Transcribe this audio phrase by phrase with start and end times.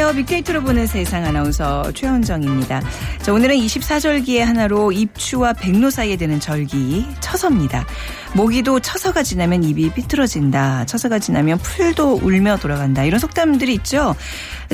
[0.00, 0.24] 안녕하세요.
[0.24, 2.80] 빅데이터로 보는 세상 아나운서 최현정입니다.
[3.20, 7.86] 자, 오늘은 24절기의 하나로 입추와 백로 사이에 드는 절기 처서입니다.
[8.34, 10.86] 모기도 처서가 지나면 입이 삐뚤어진다.
[10.86, 13.04] 처서가 지나면 풀도 울며 돌아간다.
[13.04, 14.16] 이런 속담들이 있죠.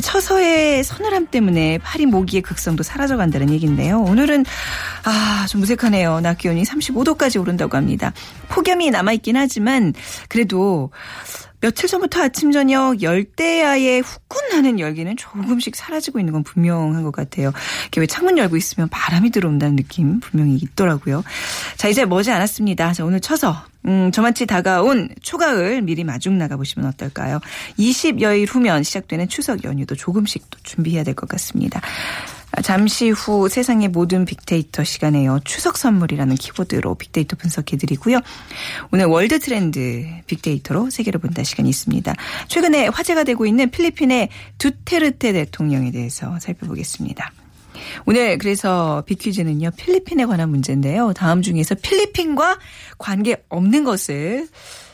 [0.00, 4.00] 처서의 서늘함 때문에 파리 모기의 극성도 사라져간다는 얘기인데요.
[4.02, 4.44] 오늘은
[5.04, 6.20] 아, 좀 무색하네요.
[6.20, 8.12] 낮 기온이 35도까지 오른다고 합니다.
[8.48, 9.92] 폭염이 남아있긴 하지만
[10.28, 10.90] 그래도
[11.66, 17.50] 며칠 전부터 아침 저녁 열대야의 후끈하는 열기는 조금씩 사라지고 있는 건 분명한 것 같아요.
[17.88, 21.24] 이게 왜 창문 열고 있으면 바람이 들어온다는 느낌 분명히 있더라고요.
[21.76, 22.92] 자 이제 머지 않았습니다.
[22.92, 27.40] 자 오늘 쳐서 음, 저만치 다가온 초가을 미리 마중 나가보시면 어떨까요?
[27.80, 31.80] 20여일 후면 시작되는 추석 연휴도 조금씩 또 준비해야 될 것 같습니다.
[32.56, 35.40] 아, 잠시 후 세상의 모든 빅데이터 시간에요.
[35.44, 38.20] 추석 선물이라는 키워드로 빅데이터 분석해드리고요.
[38.92, 42.14] 오늘 월드 트렌드 빅데이터로 세계를 본다 시간이 있습니다.
[42.48, 47.30] 최근에 화제가 되고 있는 필리핀의 두테르테 대통령에 대해서 살펴보겠습니다.
[48.06, 49.72] 오늘 그래서 빅퀴즈는요.
[49.76, 51.12] 필리핀에 관한 문제인데요.
[51.12, 52.58] 다음 중에서 필리핀과
[52.96, 54.48] 관계 없는 것을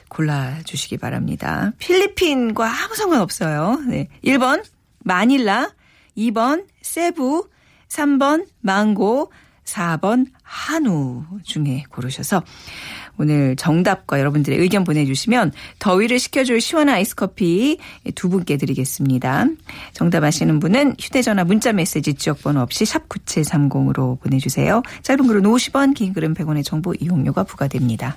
[0.09, 1.71] 골라주시기 바랍니다.
[1.79, 3.85] 필리핀과 아무 상관없어요.
[3.89, 4.09] 네.
[4.25, 4.65] 1번
[5.05, 5.71] 마닐라
[6.17, 7.49] 2번 세부,
[7.89, 9.31] 3번 망고,
[9.65, 12.43] 4번 한우 중에 고르셔서
[13.19, 17.79] 오늘 정답과 여러분들의 의견 보내주시면 더위를 식혀줄 시원한 아이스 커피
[18.15, 19.47] 두 분께 드리겠습니다.
[19.93, 24.83] 정답 아시는 분은 휴대전화 문자메시지 지역번호 없이 샵 9730으로 보내주세요.
[25.03, 28.17] 짧은 글은 50원, 긴 글은 100원의 정보 이용료가 부과됩니다.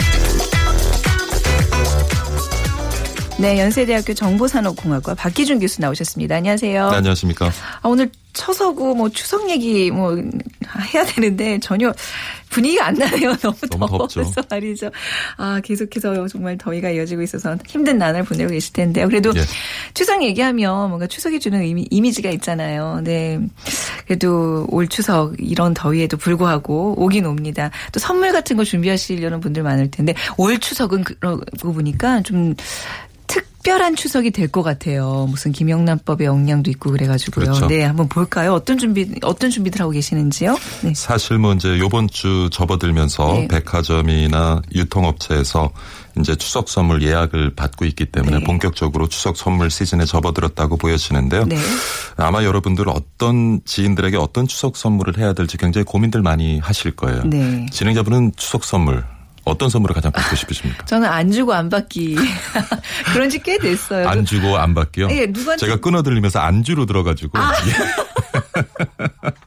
[3.41, 6.35] 네, 연세대학교 정보산업공학과 박기준 교수 나오셨습니다.
[6.35, 6.91] 안녕하세요.
[6.91, 7.47] 네, 안녕하십니까.
[7.81, 10.15] 아, 오늘 처서고 뭐 추석 얘기 뭐
[10.93, 11.91] 해야 되는데 전혀
[12.49, 13.35] 분위기가 안 나네요.
[13.41, 14.41] 너무, 너무 더워서 덥죠.
[14.49, 14.91] 말이죠.
[15.37, 19.07] 아 계속해서 정말 더위가 이어지고 있어서 힘든 나날 보내고 계실 텐데요.
[19.07, 19.41] 그래도 예.
[19.95, 23.01] 추석 얘기하면 뭔가 추석이 주는 이미, 이미지가 있잖아요.
[23.03, 23.39] 네.
[24.05, 27.71] 그래도 올 추석 이런 더위에도 불구하고 오긴 옵니다.
[27.91, 32.55] 또 선물 같은 거 준비하시려는 분들 많을 텐데 올 추석은 그러고 보니까 좀
[33.61, 35.27] 특별한 추석이 될 것 같아요.
[35.29, 37.45] 무슨 김영란법의 영향도 있고 그래가지고요.
[37.45, 37.67] 그렇죠.
[37.67, 38.53] 네, 한번 볼까요?
[38.53, 40.57] 어떤 준비 어떤 준비들 하고 계시는지요?
[40.81, 40.93] 네.
[40.93, 43.47] 사실 뭐 이제 요번 주 접어들면서 네.
[43.47, 45.71] 백화점이나 유통업체에서
[46.19, 48.43] 이제 추석 선물 예약을 받고 있기 때문에 네.
[48.43, 51.45] 본격적으로 추석 선물 시즌에 접어들었다고 보여지는데요.
[51.45, 51.55] 네.
[52.17, 57.23] 아마 여러분들 어떤 지인들에게 어떤 추석 선물을 해야 될지 굉장히 고민들 많이 하실 거예요.
[57.23, 57.65] 네.
[57.71, 59.05] 진행자분은 추석 선물
[59.43, 60.85] 어떤 선물을 가장 받고 싶으십니까?
[60.85, 62.15] 저는 안 주고 안 받기
[63.13, 64.07] 그런 지 꽤 됐어요.
[64.07, 65.09] 안 주고 안 받기요?
[65.11, 67.51] 예, 누구한테- 제가 끊어들리면서 안주로 들어가지고 아.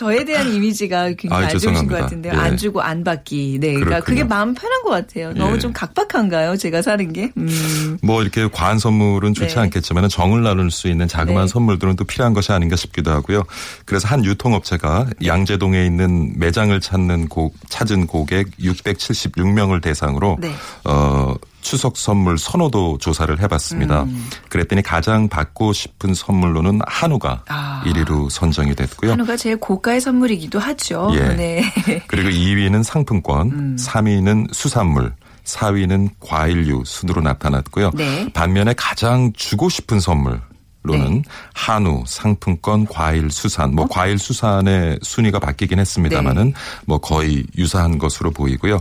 [0.00, 1.86] 저에 대한 이미지가 굉장히 안 좋으신.
[1.86, 2.32] 것 같은데요.
[2.32, 2.38] 예.
[2.38, 3.58] 안 주고 안 받기.
[3.60, 4.04] 네, 그러니까 그렇군요.
[4.04, 5.34] 그게 마음 편한 것 같아요.
[5.34, 5.58] 너무 예.
[5.58, 6.56] 좀 각박한가요?
[6.56, 7.30] 제가 사는 게.
[7.36, 7.98] 음.
[8.02, 9.60] 뭐 이렇게 과한 선물은 좋지 네.
[9.60, 11.52] 않겠지만 정을 나눌 수 있는 자그마한 네.
[11.52, 13.44] 선물들은 또 필요한 것이 아닌가 싶기도 하고요.
[13.84, 20.50] 그래서 한 유통업체가 양재동에 있는 매장을 찾는 곡 찾은 고객 676명을 대상으로 네.
[20.84, 24.04] 어 추석 선물 선호도 조사를 해봤습니다.
[24.04, 24.28] 음.
[24.48, 27.82] 그랬더니 가장 받고 싶은 선물로는 한우가 아.
[27.86, 29.12] 1위로 선정이 됐고요.
[29.12, 31.10] 한우가 제일 고가의 선물이기도 하죠.
[31.14, 31.20] 예.
[31.34, 31.72] 네.
[32.08, 33.76] 그리고 2위는 상품권, 음.
[33.78, 35.12] 3위는 수산물,
[35.44, 37.90] 4위는 과일류 순으로 나타났고요.
[37.94, 38.30] 네.
[38.32, 40.40] 반면에 가장 주고 싶은 선물
[40.82, 41.22] 로는 네.
[41.52, 43.74] 한우, 상품권, 과일, 수산.
[43.74, 46.52] 뭐 과일, 수산의 순위가 바뀌긴 했습니다마는 네.
[46.86, 48.80] 뭐 거의 유사한 것으로 보이고요.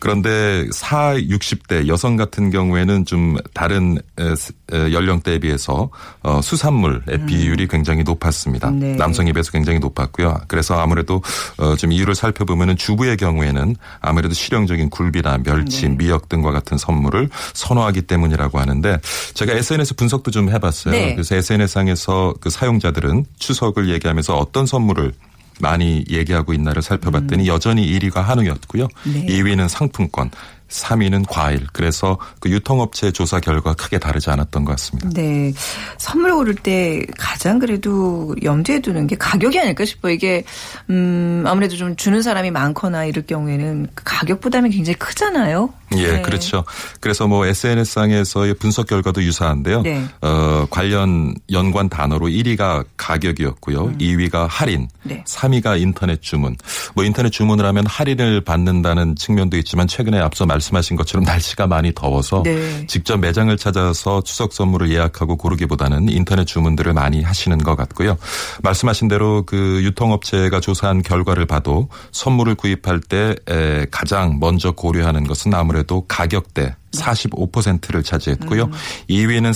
[0.00, 3.98] 그런데 4, 60대 여성 같은 경우에는 좀 다른
[4.72, 5.90] 연령대에 비해서
[6.22, 8.68] 어, 수산물의 비율이 굉장히 높았습니다.
[8.68, 8.78] 음.
[8.78, 8.94] 네.
[8.96, 10.40] 남성에 비해서 굉장히 높았고요.
[10.48, 11.22] 그래서 아무래도
[11.58, 15.96] 어, 좀 이유를 살펴보면은 주부의 경우에는 아무래도 실용적인 굴비나 멸치, 네.
[15.96, 18.98] 미역 등과 같은 선물을 선호하기 때문이라고 하는데
[19.34, 20.92] 제가 SNS 분석도 좀 해봤어요.
[20.92, 21.14] 네.
[21.14, 25.12] 그래서 그래서 SNS상에서 그 사용자들은 추석을 얘기하면서 어떤 선물을
[25.60, 28.88] 많이 얘기하고 있나를 살펴봤더니 여전히 1위가 한우였고요.
[29.04, 29.26] 네.
[29.26, 30.30] 2위는 상품권,
[30.68, 31.66] 3위는 과일.
[31.72, 35.08] 그래서 그 유통업체 조사 결과 크게 다르지 않았던 것 같습니다.
[35.12, 35.52] 네.
[35.98, 40.12] 선물 고를 때 가장 그래도 염두에 두는 게 가격이 아닐까 싶어요.
[40.12, 40.44] 이게,
[40.90, 45.72] 음, 아무래도 좀 주는 사람이 많거나 이럴 경우에는 그 가격 부담이 굉장히 크잖아요.
[45.96, 46.22] 예, 네.
[46.22, 46.64] 그렇죠.
[47.00, 49.82] 그래서 뭐 SNS상에서의 분석 결과도 유사한데요.
[49.82, 50.04] 네.
[50.22, 53.92] 어, 관련 연관 단어로 1위가 가격이었고요.
[53.98, 54.88] 2위가 할인, 음.
[55.04, 55.24] 네.
[55.26, 56.56] 3위가 인터넷 주문.
[56.94, 62.42] 뭐 인터넷 주문을 하면 할인을 받는다는 측면도 있지만 최근에 앞서 말씀하신 것처럼 날씨가 많이 더워서
[62.44, 62.86] 네.
[62.86, 68.16] 직접 매장을 찾아서 추석 선물을 예약하고 고르기보다는 인터넷 주문들을 많이 하시는 것 같고요.
[68.62, 75.54] 말씀하신 대로 그 유통업체가 조사한 결과를 봐도 선물을 구입할 때 에, 가장 먼저 고려하는 것은
[75.54, 78.70] 아무래도 가격대 45%를 차지했고요.
[79.10, 79.52] 2위는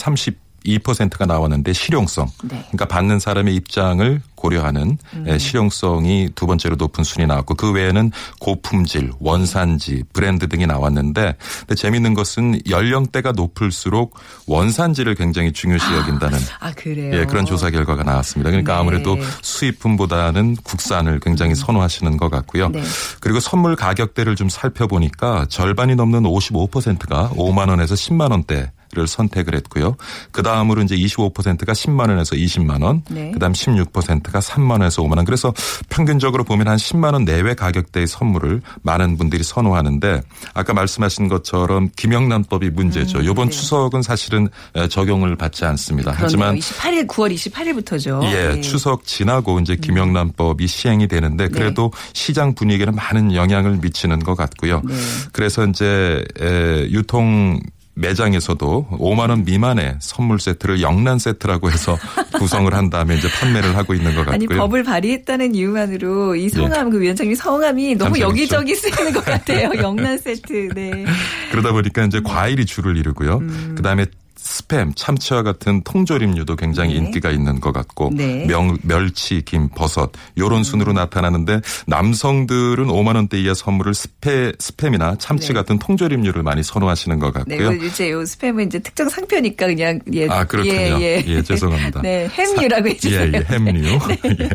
[0.66, 2.26] 32%가 나왔는데 실용성.
[2.44, 2.64] 네.
[2.70, 9.12] 그러니까 받는 사람의 입장을 고려하는 에, 실용성이 두 번째로 높은 순위 나왔고 그 외에는 고품질,
[9.18, 14.14] 원산지, 브랜드 등이 나왔는데 근데 재밌는 것은 연령대가 높을수록
[14.46, 17.14] 원산지를 굉장히 중요시 여긴다는 아, 그래요?
[17.14, 18.50] 예, 그런 조사 결과가 나왔습니다.
[18.50, 18.80] 그러니까 네.
[18.80, 22.68] 아무래도 수입품보다는 국산을 굉장히 선호하시는 것 같고요.
[22.68, 22.82] 네.
[23.20, 28.70] 그리고 선물 가격대를 좀 살펴보니까 절반이 넘는 55%가 5만 원에서 10만 원대.
[28.92, 29.96] 를 선택을 했고요.
[30.30, 33.32] 그 다음으로 이제 25%가 10만 원에서 20만 원, 네.
[33.32, 35.26] 그다음 16%가 3만 원에서 5만 원.
[35.26, 35.52] 그래서
[35.90, 40.22] 평균적으로 보면 한 10만 원 내외 가격대의 선물을 많은 분들이 선호하는데
[40.54, 43.20] 아까 말씀하신 것처럼 김영란법이 문제죠.
[43.20, 43.56] 이번 네.
[43.56, 44.48] 추석은 사실은
[44.88, 46.12] 적용을 받지 않습니다.
[46.12, 46.24] 그렇네요.
[46.24, 48.24] 하지만 28일, 9월 28일부터죠.
[48.24, 54.80] 예, 추석 지나고 이제 김영란법이 시행이 되는데 그래도 시장 분위기에는 많은 영향을 미치는 것 같고요.
[54.86, 54.94] 네.
[55.32, 57.60] 그래서 이제 에, 유통
[57.98, 61.98] 매장에서도 5만 원 미만의 선물 세트를 영란 세트라고 해서
[62.38, 64.34] 구성을 한 다음에 이제 판매를 하고 있는 것 같고요.
[64.34, 68.18] 아니 법을 발의했다는 이유만으로 이 성함 그 위원장님 성함이 너무.
[68.20, 69.70] 여기저기 쓰이는 것 같아요.
[69.82, 70.70] 영란 세트.
[70.74, 71.04] 네.
[71.50, 73.38] 그러다 보니까 이제 과일이 줄을 이루고요.
[73.38, 73.74] 음.
[73.76, 74.06] 그다음에
[74.38, 76.98] 스팸, 참치와 같은 통조림류도 굉장히 네.
[76.98, 78.46] 인기가 있는 것 같고 네.
[78.46, 85.48] 명, 멸치, 김, 버섯 요런 순으로 나타나는데 남성들은 5만 원대 이하 선물을 스팸, 스팸이나 참치
[85.48, 85.54] 네.
[85.54, 87.78] 같은 통조림류를 많이 선호하시는 것 네, 같고요.
[87.78, 90.74] 그 이제 요 스팸은 이제 특정 상표니까 그냥 예, 아 그렇군요.
[90.74, 91.42] 예, 예.
[91.42, 92.00] 죄송합니다.
[92.02, 93.20] 네, 햄류라고 해주세요.
[93.20, 93.98] 예, 예, 햄류.
[94.40, 94.48] 예.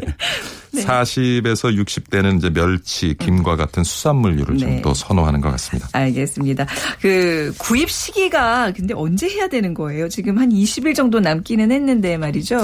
[0.82, 4.60] 40에서 60대는 이제 멸치, 김과 같은 수산물류를 네.
[4.66, 5.88] 좀더 선호하는 것 같습니다.
[5.94, 6.66] 알겠습니다.
[7.02, 10.10] 그 구입 시기가 근데 언제 해야 되는 거예요?
[10.10, 12.60] 지금 한 20일 정도 남기는 했는데 말이죠.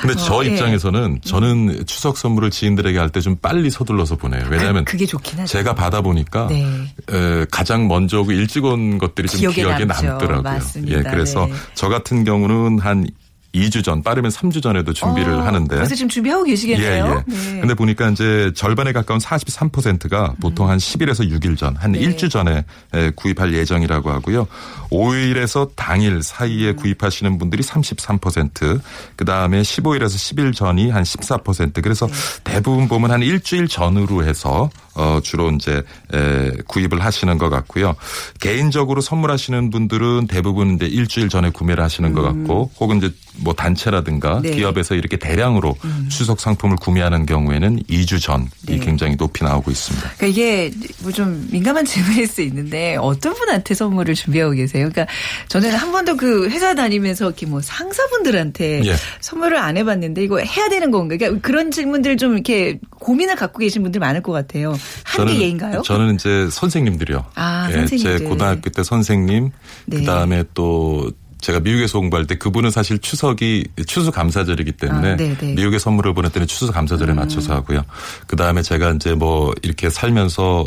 [0.00, 0.48] 근데 저 어, 예.
[0.48, 4.46] 입장에서는 저는 추석 선물을 지인들에게 할 때 좀 빨리 서둘러서 보내요.
[4.50, 5.52] 왜냐하면 그, 그게 좋긴 하죠.
[5.52, 6.64] 제가 받아보니까 네.
[7.10, 9.84] 에, 가장 먼저 일찍 온 것들이 좀 기억에 기억에.
[9.84, 10.42] 남더라고요.
[10.42, 10.98] 맞습니다.
[10.98, 11.52] 예, 그래서 네.
[11.74, 13.06] 저 같은 경우는 한
[13.54, 15.74] 2주 전, 빠르면 3주 전에도 준비를 어, 하는데.
[15.74, 17.24] 그래서 지금 준비하고 계시겠네요.
[17.28, 17.52] 예, 예.
[17.52, 17.60] 네.
[17.60, 21.98] 근데 보니까 이제 절반에 가까운 43%가 보통 한 10일에서 6일 전, 한 네.
[22.00, 22.64] 일주 전에
[22.94, 24.46] 에, 구입할 예정이라고 하고요.
[24.90, 28.80] 5일에서 당일 사이에 구입하시는 분들이 33%,
[29.16, 31.82] 그 다음에 15일에서 10일 전이 한 14%.
[31.82, 32.54] 그래서 네.
[32.54, 35.82] 대부분 보면 한 일주일 전으로 해서 어, 주로 이제
[36.12, 37.94] 에, 구입을 하시는 것 같고요.
[38.40, 44.38] 개인적으로 선물하시는 분들은 대부분 이제 일주일 전에 구매를 하시는 것 같고, 혹은 이제 뭐 단체라든가
[44.38, 44.42] 음.
[44.42, 44.50] 네.
[44.50, 45.76] 기업에서 이렇게 대량으로
[46.08, 48.78] 추석 상품을 구매하는 경우에는 2주 전이 네.
[48.78, 50.10] 굉장히 높이 나오고 있습니다.
[50.16, 50.70] 그러니까 이게
[51.02, 54.88] 뭐 좀 민감한 질문일 수 있는데 어떤 분한테 선물을 준비하고 계세요?
[54.90, 55.12] 그러니까
[55.48, 58.94] 저는 한 번도 그 회사 다니면서 이렇게 뭐 상사분들한테 예.
[59.20, 61.16] 선물을 안 해봤는데 이거 해야 되는 건가?
[61.16, 64.74] 그러니까 그런 질문들 좀 이렇게 고민을 갖고 계신 분들 많을 것 같아요.
[65.04, 65.82] 한계 예인가요?
[65.82, 67.24] 저는 이제 선생님들이요.
[67.34, 68.18] 아, 예, 선생님들.
[68.18, 69.50] 제 고등학교 때 선생님,
[69.86, 69.96] 네.
[69.98, 75.36] 그 다음에 또 제가 미국에서 공부할 때 그분은 사실 추석이 추수 감사절이기 때문에 아, 네,
[75.36, 75.54] 네.
[75.54, 77.82] 미국에 선물을 보낼 때는 추수 감사절에 맞춰서 하고요.
[78.26, 80.64] 그 다음에 제가 이제 뭐 이렇게 살면서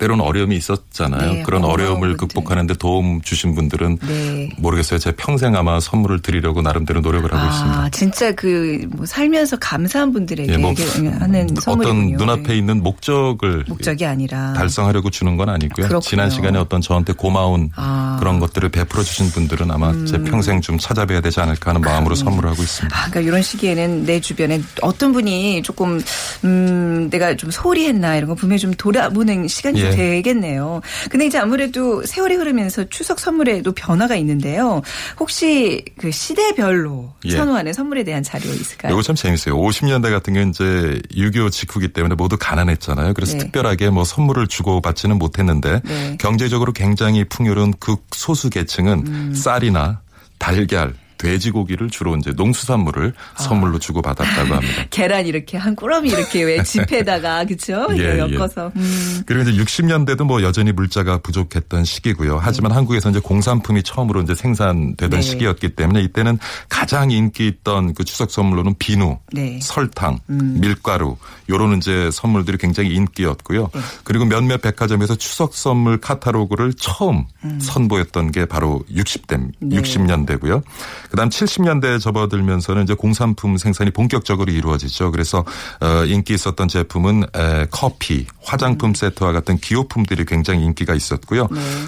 [0.00, 1.32] 때로는 어려움이 있었잖아요.
[1.32, 2.16] 네, 그런 어려움을.
[2.16, 4.48] 극복하는데 도움 주신 분들은 네.
[4.58, 4.98] 모르겠어요.
[4.98, 7.78] 제 평생 아마 선물을 드리려고 나름대로 노력을 하고 있습니다.
[7.82, 10.72] 아, 진짜 그 뭐 살면서 감사한 분들에게 예, 뭐
[11.18, 12.16] 하는 선물이군요.
[12.16, 15.86] 어떤 눈앞에 있는 목적을 목적이 아니라 달성하려고 주는 건 아니고요.
[15.86, 16.00] 그렇군요.
[16.00, 18.16] 지난 시간에 어떤 저한테 고마운 아.
[18.16, 18.20] 음.
[18.20, 22.50] 그런 것들을 베풀어 주신 분들은 아마 제 평생 좀 찾아뵈야 되지 않을까 하는 마음으로 선물을
[22.50, 22.96] 하고 있습니다.
[22.96, 26.00] 아, 그러니까 이런 시기에는 내 주변에 어떤 분이 조금
[26.44, 29.89] 음 내가 좀 소홀히 했나 이런 거 분명히 좀 돌아보는 시간이 예.
[29.90, 30.80] 되겠네요.
[31.10, 34.82] 근데 이제 아무래도 세월이 흐르면서 추석 선물에도 변화가 있는데요.
[35.18, 37.30] 혹시 그 시대별로 예.
[37.30, 38.92] 선호하는 선물에 대한 자료 있을까요?
[38.92, 39.56] 이거 참 재밌어요.
[39.56, 43.14] 50년대 같은 경우는 이제 6.25 직후기 때문에 모두 가난했잖아요.
[43.14, 43.38] 그래서 네.
[43.38, 46.16] 특별하게 뭐 선물을 주고 받지는 못했는데 네.
[46.18, 49.34] 경제적으로 굉장히 풍요로운 극소수 계층은 음.
[49.34, 50.00] 쌀이나
[50.38, 53.42] 달걀, 돼지고기를 주로 이제 농수산물을 아.
[53.42, 54.84] 선물로 주고 받았다고 합니다.
[54.90, 57.86] 계란 이렇게 한 꾸러미 이렇게 왜 지폐에다가 그쵸?
[57.92, 58.18] 예, 예.
[58.18, 58.72] 엮어서.
[58.74, 59.22] 음.
[59.26, 62.38] 그리고 이제 60년대도 뭐 여전히 물자가 부족했던 시기고요.
[62.40, 65.20] 하지만 한국에서 이제 공산품이 처음으로 이제 생산되던 네.
[65.20, 69.56] 시기였기 때문에 이때는 가장 인기 있던 그 추석 선물로는 비누, 네.
[69.56, 69.60] 음.
[69.60, 71.16] 설탕, 밀가루
[71.48, 73.68] 요런 이제 선물들이 굉장히 인기였고요.
[73.74, 73.80] 네.
[74.04, 77.26] 그리고 몇몇 백화점에서 추석 선물 카탈로그를 처음
[77.60, 79.52] 선보였던 게 바로 60대, 음.
[79.60, 79.76] 네.
[79.76, 80.62] 60년대고요.
[81.10, 85.10] 그다음 70년대에 접어들면서는 이제 공산품 생산이 본격적으로 이루어지죠.
[85.10, 85.44] 그래서
[85.80, 91.42] 어, 인기 있었던 제품은 에, 커피, 화장품 세트와 같은 기호품들이 굉장히 인기가 있었고요.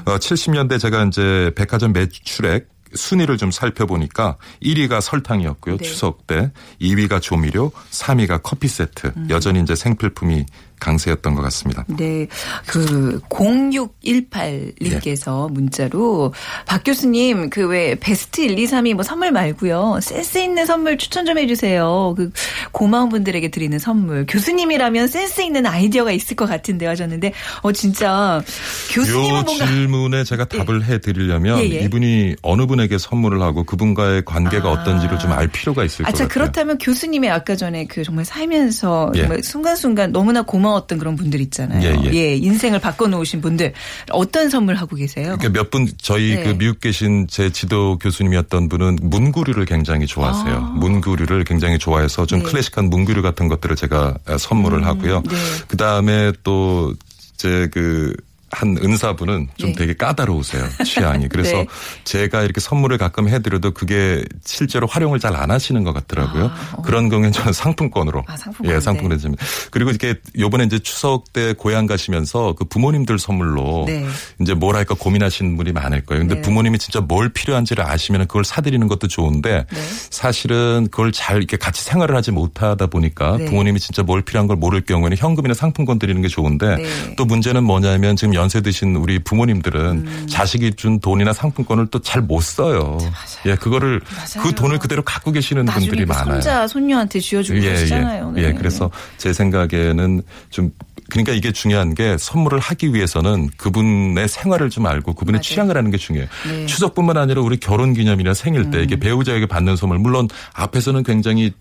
[0.05, 5.79] 어, 70년대 제가 이제 백화점 매출액 순위를 좀 살펴보니까 1위가 설탕이었고요.
[5.79, 5.85] 네.
[5.85, 9.13] 추석 때 2위가 조미료, 3위가 커피 세트.
[9.31, 10.45] 여전히 이제 생필품이
[10.83, 11.85] 강세였던 것 같습니다.
[11.89, 12.27] 네.
[12.67, 15.53] 그 0618님께서 예.
[15.53, 16.33] 문자로
[16.67, 20.01] 박 교수님 그 왜 베스트 1, 2, 3위 뭐 선물 말고요.
[20.03, 22.15] 센스 있는 선물 추천 좀 해주세요.
[22.17, 22.31] 그
[22.73, 24.27] 고마운 분들에게 드리는 선물.
[24.29, 28.43] 교수님이라면 센스 있는 아이디어가 있을 것 같은데 하셨는데 어 진짜
[28.91, 31.81] 교수님은 요 뭔가 질문에 제가 답을 해 드리려면 예, 예.
[31.85, 34.73] 이분이 어느 분에게 선물을 하고 그분과의 관계가 아.
[34.73, 36.29] 어떤지를 좀 알 필요가 있을 아, 것 자, 같아요.
[36.29, 39.21] 그렇다면 교수님의 아까 전에 그 정말 살면서 예.
[39.23, 41.83] 정말 순간순간 너무나 고마 웠던 그런 분들 있잖아요.
[42.07, 42.37] 예, 예.
[42.37, 43.73] 인생을 바꿔놓으신 분들.
[44.11, 45.37] 어떤 선물 하고 계세요?
[45.39, 46.43] 그러니까 몇 분 저희 네.
[46.45, 50.55] 그 미국 계신 제 지도 교수님이었던 분은 문구류를 굉장히 좋아하세요.
[50.55, 50.59] 아.
[50.79, 52.45] 문구류를 굉장히 좋아해서 좀 네.
[52.45, 55.23] 음, 클래식한 문구류 같은 것들을 제가 선물을 하고요.
[55.29, 55.37] 네.
[55.69, 56.93] 그 다음에 또
[57.37, 58.15] 제그
[58.53, 59.77] 한 은사분은 좀 네.
[59.77, 61.67] 되게 까다로우세요 취향이 그래서 네.
[62.05, 66.83] 제가 이렇게 선물을 가끔 해드려도 그게 실제로 활용을 잘 안 하시는 것 같더라고요 아, 어.
[66.83, 71.55] 그런 경우에는 저는 상품권으로 아, 상품권, 예 상품권을 줍니다 그리고 이렇게 요번에 이제 추석 때
[71.55, 74.05] 고향 가시면서 그 부모님들 선물로 네.
[74.41, 76.21] 이제 뭘 할까 고민하시는 분이 많을 거예요.
[76.23, 76.41] 근데 네.
[76.43, 79.81] 부모님이 진짜 뭘 필요한지를 아시면 그걸 사드리는 것도 좋은데 네.
[80.11, 83.47] 사실은 그걸 잘 이렇게 같이 생활을 하지 못하다 보니까 네.
[83.47, 87.15] 부모님이 진짜 뭘 필요한 걸 모를 경우에는 현금이나 상품권 드리는 게 좋은데 네.
[87.17, 90.27] 또 문제는 뭐냐면 지금 연세 드신 우리 부모님들은 음.
[90.29, 92.99] 자식이 준 돈이나 상품권을 또 잘 못 써요.
[93.47, 94.43] 예, 그거를 맞아요.
[94.49, 96.35] 그 돈을 그대로 갖고 계시는 분들이 그 많아요.
[96.41, 98.35] 손자, 손녀한테 쥐어주고 그러시잖아요.
[98.37, 98.49] 예, 네.
[98.49, 100.71] 예, 그래서 제 생각에는 좀
[101.11, 105.43] 그러니까 이게 중요한 게 선물을 하기 위해서는 그분의 생활을 좀 알고 그분의 맞아요.
[105.43, 106.29] 취향을 아는 게 중요해요.
[106.49, 106.63] 네.
[106.63, 106.67] 음.
[106.67, 111.53] 추석뿐만 아니라 우리 결혼 기념이나 생일 때 이게 배우자에게 받는 선물 물론 앞에서는 굉장히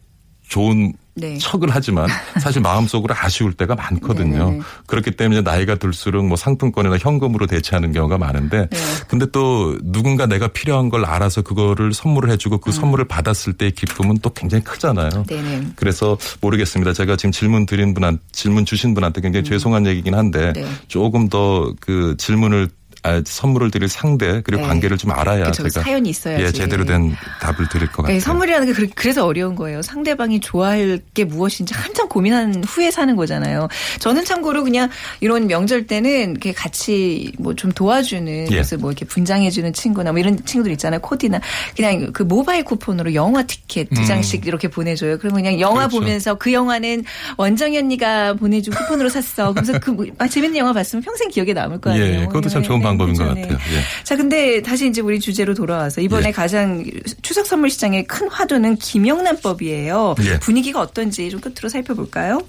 [0.48, 1.38] 좋은 네.
[1.38, 2.08] 척을 하지만
[2.40, 4.46] 사실 마음속으로 아쉬울 때가 많거든요.
[4.46, 4.62] 네네네.
[4.88, 8.78] 그렇기 때문에 나이가 들수록 뭐 상품권이나 현금으로 대체하는 경우가 많은데 네.
[9.08, 14.20] 근데 또 누군가 내가 필요한 걸 알아서 그거를 선물을 해주고 그 선물을 받았을 때의 기쁨은
[14.22, 15.10] 또 굉장히 크잖아요.
[15.16, 15.24] 음.
[15.26, 15.68] 네네.
[15.76, 16.94] 그래서 모르겠습니다.
[16.94, 20.54] 제가 지금 질문 드린 분한 질문 주신 분한테 굉장히 죄송한 얘기긴 한데 음.
[20.54, 20.66] 네.
[20.88, 22.70] 조금 더 그 질문을
[23.04, 24.68] 아, 선물을 드릴 상대 그리고 네.
[24.68, 26.44] 관계를 좀 알아야 그쵸, 제가 사연이 있어야지.
[26.44, 28.06] 예, 제대로 된 답을 드릴 것 같아요.
[28.06, 29.82] 그러니까 선물이라는 게 그래서 어려운 거예요.
[29.82, 33.68] 상대방이 좋아할 게 무엇인지 한참 고민한 후에 사는 거잖아요.
[34.00, 34.90] 저는 참고로 그냥
[35.20, 38.46] 이런 명절 때는 이렇게 같이 뭐 좀 도와주는 예.
[38.50, 41.00] 그래서 뭐 이렇게 분장해주는 친구나 뭐 이런 친구들 있잖아요.
[41.02, 41.40] 코디나
[41.76, 45.18] 그냥 그 모바일 쿠폰으로 영화 티켓 두 장씩 이렇게 보내줘요.
[45.20, 45.90] 그러면 그냥 영화 음.
[45.90, 46.00] 그렇죠.
[46.00, 47.04] 보면서 그 영화는
[47.38, 49.54] 원정이 언니가 보내준 쿠폰으로 샀어.
[49.54, 52.22] 그래서 그 뭐- 아, 재밌는 영화 봤으면 평생 기억에 남을 거 아니에요.
[52.22, 53.36] 예, 그것도 참 좋은 네, 방법인 것 그렇죠.
[53.36, 53.42] 네.
[53.42, 53.60] 같아요.
[53.76, 54.04] 예.
[54.04, 56.32] 자, 근데 다시 이제 우리 주제로 돌아와서 이번에 예.
[56.32, 56.84] 가장
[57.22, 60.16] 추석 선물 시장의 큰 화두는 김영란법이에요.
[60.24, 60.40] 예.
[60.40, 62.42] 분위기가 어떤지 좀 끝으로 살펴볼까요?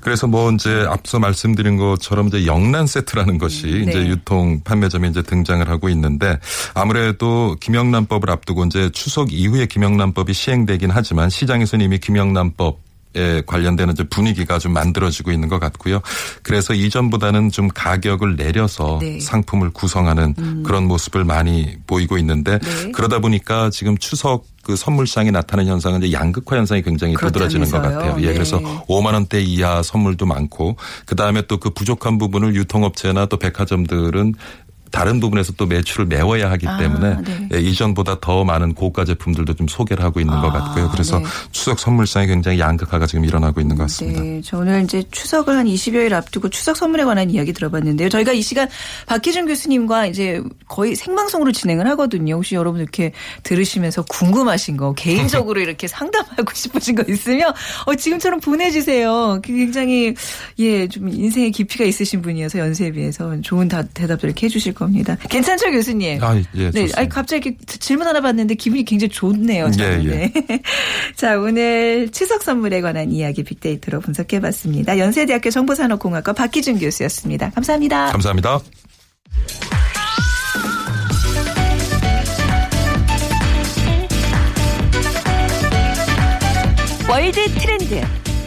[0.00, 3.90] 그래서 뭐 이제 앞서 말씀드린 것처럼 이제 영란 세트라는 것이 네.
[3.90, 6.38] 이제 유통 판매점에 이제 등장을 하고 있는데
[6.74, 12.85] 아무래도 김영란법을 앞두고 이제 추석 이후에 김영란법이 시행되긴 하지만 시장에서는 이미 김영란법 에
[13.46, 16.00] 관련되는 분위기가 좀 만들어지고 있는 것 같고요.
[16.42, 19.14] 그래서 이전보다는 좀 가격을 내려서 네.
[19.14, 19.20] 음.
[19.20, 22.92] 상품을 구성하는 그런 모습을 많이 보이고 있는데 네.
[22.92, 27.80] 그러다 보니까 지금 추석 그 선물 시장에 나타나는 현상은 이제 양극화 현상이 굉장히 두드러지는 것.
[27.80, 28.16] 같아요.
[28.20, 28.32] 예, 네.
[28.32, 28.58] 그래서
[28.88, 34.34] 5만 원대 이하 선물도 많고 그 다음에 또 그 부족한 부분을 유통업체나 또 백화점들은
[34.90, 37.48] 다른 부분에서 또 매출을 메워야 하기 아, 때문에 네.
[37.54, 40.90] 예, 이전보다 더 많은 고가 제품들도 좀 소개를 하고 있는 것 아, 같고요.
[40.90, 41.24] 그래서 네.
[41.50, 44.22] 추석 선물 시장이 굉장히 양극화가 지금 일어나고 있는 것 같습니다.
[44.22, 48.08] 네, 저 오늘 이제 추석을 한 20여일 앞두고 추석 선물에 관한 이야기 들어봤는데요.
[48.08, 48.68] 저희가 이 시간
[49.06, 52.36] 박희준 교수님과 이제 거의 생방송으로 진행을 하거든요.
[52.36, 53.12] 혹시 여러분 이렇게
[53.42, 57.52] 들으시면서 궁금하신 거, 개인적으로 이렇게 상담하고 싶으신 거 있으면
[57.86, 59.40] 어, 지금처럼 보내주세요.
[59.42, 60.14] 그 굉장히
[60.58, 65.16] 예, 좀 인생의 깊이가 있으신 분이어서 연세에 비해서 좋은 다, 대답들 이렇게 해주실 겁니다.
[65.28, 66.22] 괜찮죠, 교수님?
[66.22, 67.00] 아, 예, 네, 좋습니다.
[67.00, 69.72] 아니 갑자기 질문 하나 받는데 기분이 굉장히 좋네요.
[69.72, 70.04] 저는.
[70.04, 70.32] 예, 예.
[70.32, 70.62] 네.
[71.16, 74.98] 자, 오늘 추석 선물에 관한 이야기 빅데이터로 분석해 봤습니다.
[74.98, 77.50] 연세대학교 정보산업공학과 박기준 교수였습니다.
[77.50, 78.12] 감사합니다.
[78.12, 78.60] 감사합니다.
[87.08, 88.00] 월드 트렌드.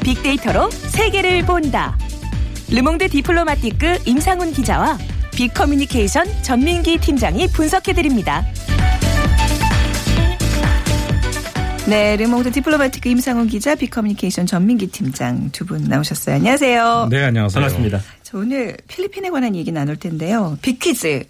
[0.04, 1.98] 빅데이터로 세계를 본다.
[2.72, 4.98] 르몽드 디플로마티크 임상훈 기자와
[5.40, 8.46] 빅커뮤니케이션 전민기 팀장이 분석해드립니다.
[11.88, 16.36] 네, 르몽드 디플로마티크 임상훈 기자, 빅커뮤니케이션 전민기 팀장 두 분 나오셨어요.
[16.36, 17.08] 안녕하세요.
[17.10, 17.54] 네, 안녕하세요.
[17.62, 18.02] 반갑습니다.
[18.22, 20.58] 저 오늘 필리핀에 관한 얘기 나눌 텐데요.
[20.62, 21.24] 빅퀴즈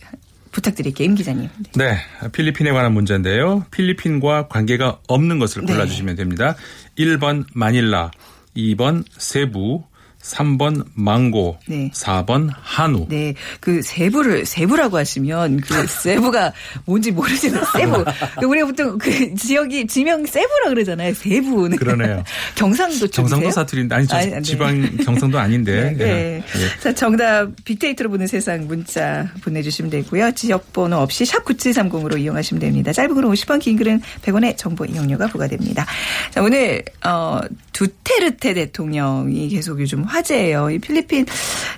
[0.53, 1.47] 부탁드릴게요, 임 기자님.
[1.75, 1.95] 네,
[2.31, 3.67] 필리핀에 관한 문제인데요.
[3.69, 5.71] 필리핀과 관계가 없는 것을 네.
[5.73, 6.55] 골라주시면 됩니다.
[6.97, 8.09] 1번 마닐라,
[8.57, 9.83] 2번 세부,
[10.21, 11.89] 3번 망고, 네.
[11.93, 13.07] 4번 한우.
[13.09, 16.53] 네, 그 세부를 세부라고 하시면 그 세부가
[16.85, 18.03] 뭔지 모르지만 세부.
[18.45, 21.13] 우리가 보통 그 지역이 지명 세부라 그러잖아요.
[21.13, 21.77] 세부는.
[21.77, 22.23] 그러네요.
[22.55, 23.23] 경상도 쪽이세요?
[23.23, 24.41] 경상도 사투리인데 아니 저 아니, 네.
[24.41, 25.95] 지방 경상도 아닌데.
[25.97, 26.05] 네.
[26.05, 26.37] 예.
[26.37, 26.79] 예.
[26.81, 30.31] 자, 정답 빅데이터로 보는 세상 문자 보내 주시면 되고요.
[30.33, 32.91] 지역 번호 없이 샵 9730으로 이용하시면 됩니다.
[32.91, 35.85] 짧은 글은 50원, 긴 글은 100원의 정보 이용료가 부과됩니다.
[36.31, 37.39] 자, 오늘 어,
[37.71, 40.69] 두테르테 대통령이 계속 요즘 화제예요.
[40.71, 41.25] 이 필리핀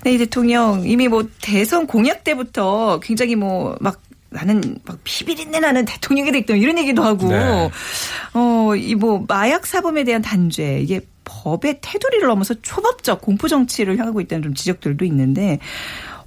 [0.03, 4.01] 네, 이 대통령 이미 뭐 대선 공약 때부터 굉장히 뭐 막
[4.33, 7.69] 나는 막 비비린내 나는 대통령이 됐다 이런 얘기도 하고 네.
[8.33, 14.21] 어, 이 뭐 마약 사범에 대한 단죄 이게 법의 테두리를 넘어서 초법적 공포 정치를 향하고
[14.21, 15.59] 있다는 좀 지적들도 있는데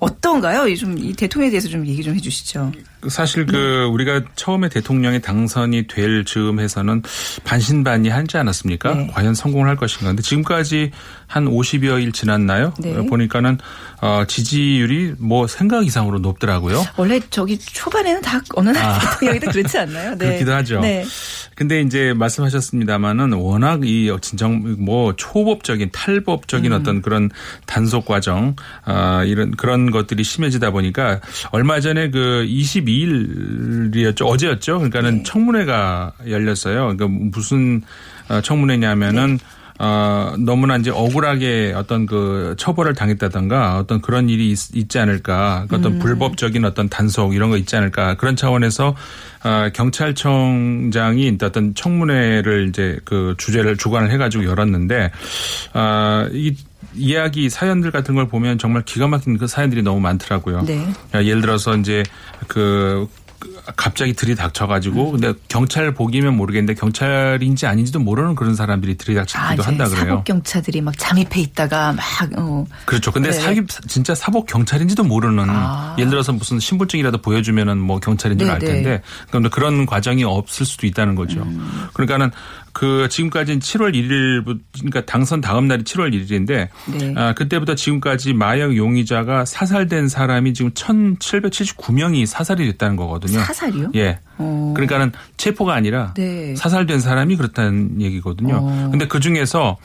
[0.01, 0.69] 어떤가요?
[0.69, 2.73] 이좀이 대통령에 대해서 좀 얘기 좀 해주시죠.
[3.09, 3.53] 사실 네.
[3.53, 7.03] 그 우리가 처음에 대통령이 당선이 될 즈음 해서는
[7.45, 8.95] 반신반의 하지 않았습니까?
[8.95, 9.11] 네.
[9.13, 10.07] 과연 성공을 할 것인가.
[10.09, 10.91] 근데 지금까지
[11.27, 12.75] 한 50여 일 지났나요?
[12.79, 12.97] 네.
[12.97, 13.59] 어, 보니까는
[14.01, 16.85] 어, 지지율이 뭐 생각 이상으로 높더라고요.
[16.97, 20.15] 원래 저기 초반에는 다 어느 나라 대통령이도 그렇지 않나요?
[20.17, 20.27] 네.
[20.27, 20.29] 아.
[20.29, 20.81] 그렇기도 하죠.
[20.81, 21.05] 네.
[21.55, 26.81] 근데 이제 말씀하셨습니다마는 워낙 이 진정 뭐 초법적인 탈법적인 음.
[26.81, 27.31] 어떤 그런
[27.67, 31.21] 단속 과정 아 이런 그런 것들이 심해지다 보니까
[31.53, 34.79] 얼마 전에 그 22 일이었죠 어제였죠.
[34.79, 35.23] 그러니까는 네.
[35.25, 36.97] 청문회가 열렸어요.
[36.97, 37.83] 그러니까 무슨
[38.29, 39.45] 어, 청문회냐면은 네.
[39.79, 45.75] 어, 너무나 이제 억울하게 어떤 그 처벌을 당했다던가 어떤 그런 일이 있, 지 않을까 그
[45.75, 45.81] 음.
[45.81, 48.95] 어떤 불법적인 어떤 단속 이런 거 있지 않을까 그런 차원에서
[49.45, 55.11] 어, 경찰청장이 어떤 청문회를 이제 그 주제를 주관을 해가지고 열었는데
[55.73, 56.55] 아, 이
[56.95, 60.63] 이야기 사연들 같은 걸 보면 정말 기가 막힌 그 사연들이 너무 많더라고요.
[60.63, 60.87] 네.
[61.15, 62.03] 예를 들어서 이제
[62.49, 63.09] 그
[63.77, 70.05] 갑자기 들이닥쳐가지고 근데 경찰 보기면 모르겠는데 경찰인지 아닌지도 모르는 그런 사람들이 들이닥치기도 이제 한다 그래요.
[70.05, 72.05] 사법 경찰들이 막 잠입해 있다가 막
[72.39, 72.65] 어.
[72.85, 73.11] 그렇죠.
[73.13, 73.39] 근데 네.
[73.39, 75.95] 사기 진짜 사복 경찰인지도 모르는 아.
[75.99, 78.67] 예를 들어서 무슨 신분증이라도 보여주면은 뭐 경찰인 줄 네, 알 네.
[78.67, 81.43] 텐데 그런데 그런 과정이 없을 수도 있다는 거죠.
[81.43, 81.89] 음.
[81.93, 82.31] 그러니까는
[82.75, 87.15] 그 지금까지는 7월 1일부터 그러니까 당선 다음 날이 7월 1일인데 네.
[87.17, 93.39] 아, 그때부터 지금까지 마약 용의자가 사살된 사람이 지금 1,779명이 사살이 됐다는 거거든요.
[93.39, 93.93] 사살이요?
[93.95, 94.19] 예.
[94.39, 94.73] 어.
[94.75, 96.57] 그러니까는 체포가 아니라 네.
[96.57, 98.57] 사살된 사람이 그렇다는 얘기거든요.
[98.61, 98.89] 어.
[98.91, 99.79] 근데 그 중에서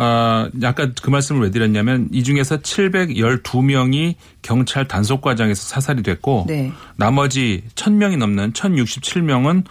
[0.00, 6.72] 어, 약간 그 말씀을 왜 드렸냐면 이 중에서 712명이 경찰 단속 과정에서 사살이 됐고 네.
[6.94, 9.64] 나머지 1000명이 넘는 1067명은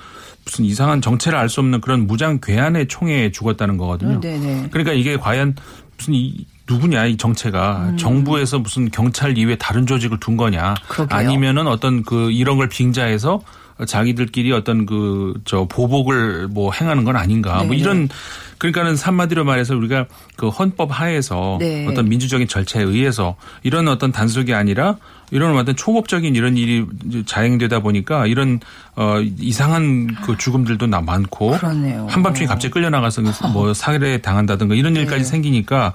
[0.44, 4.18] 무슨 이상한 정체를 알 수 없는 그런 무장 괴한의 총에 죽었다는 거거든요.
[4.18, 4.68] 어, 네네.
[4.72, 5.56] 그러니까 이게 과연
[5.98, 10.76] 무슨 이 누구냐 이 정체가 정부에서 무슨 경찰 이외 다른 조직을 둔 거냐 음.
[10.90, 11.18] 그러게요.
[11.18, 13.40] 아니면은 어떤 그 이런 걸 빙자해서
[13.86, 17.78] 자기들끼리 어떤 그 저 보복을 뭐 행하는 건 아닌가 뭐 네네.
[17.78, 18.10] 이런
[18.58, 21.88] 그러니까는 한마디로 말해서 우리가 그 헌법 하에서 네.
[21.88, 24.98] 어떤 민주적인 절차에 의해서 이런 어떤 단속이 아니라
[25.32, 26.86] 이런 어떤 초법적인 이런 일이
[27.26, 28.60] 자행되다 보니까 이런
[28.96, 32.08] 어 이상한 그 죽음들도 나 많고 그러네요.
[32.10, 33.22] 한밤중에 갑자기 끌려 나가서
[33.54, 35.30] 뭐 살해 당한다든가 이런 일까지 네.
[35.30, 35.94] 생기니까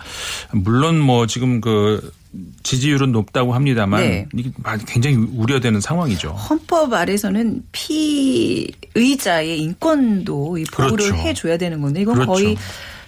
[0.52, 2.12] 물론 뭐 지금 그
[2.62, 4.26] 지지율은 높다고 합니다만 네.
[4.34, 4.50] 이게
[4.86, 6.30] 굉장히 우려되는 상황이죠.
[6.30, 11.14] 헌법 아래서는 피의자의 인권도 이 보호를 그렇죠.
[11.14, 12.32] 해줘야 되는 건데 이건 그렇죠.
[12.32, 12.56] 거의